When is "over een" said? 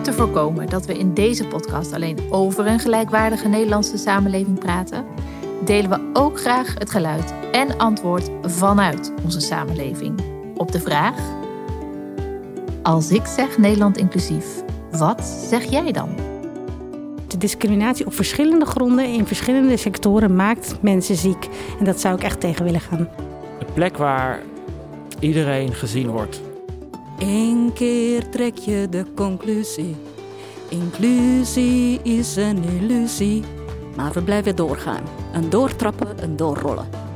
2.30-2.78